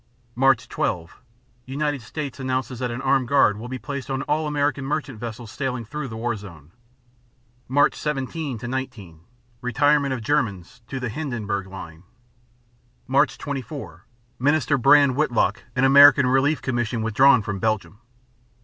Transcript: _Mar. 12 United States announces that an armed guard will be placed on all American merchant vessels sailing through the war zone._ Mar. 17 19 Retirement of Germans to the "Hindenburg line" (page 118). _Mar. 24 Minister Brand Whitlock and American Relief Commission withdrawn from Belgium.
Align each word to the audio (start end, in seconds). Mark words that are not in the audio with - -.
_Mar. 0.35 0.57
12 0.67 1.21
United 1.67 2.01
States 2.01 2.39
announces 2.39 2.79
that 2.79 2.89
an 2.89 3.03
armed 3.03 3.27
guard 3.27 3.57
will 3.59 3.67
be 3.67 3.77
placed 3.77 4.09
on 4.09 4.23
all 4.23 4.47
American 4.47 4.83
merchant 4.83 5.19
vessels 5.19 5.51
sailing 5.51 5.85
through 5.85 6.07
the 6.07 6.17
war 6.17 6.35
zone._ 6.35 6.71
Mar. 7.67 7.87
17 7.93 8.59
19 8.63 9.19
Retirement 9.61 10.11
of 10.11 10.23
Germans 10.23 10.81
to 10.87 10.99
the 10.99 11.09
"Hindenburg 11.09 11.67
line" 11.67 12.01
(page 13.05 13.13
118). 13.13 13.13
_Mar. 13.13 13.37
24 13.37 14.05
Minister 14.39 14.77
Brand 14.79 15.15
Whitlock 15.15 15.65
and 15.75 15.85
American 15.85 16.25
Relief 16.25 16.63
Commission 16.63 17.03
withdrawn 17.03 17.43
from 17.43 17.59
Belgium. 17.59 17.99